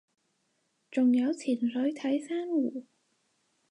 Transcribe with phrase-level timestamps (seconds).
[0.89, 2.87] 仲有潛水睇珊瑚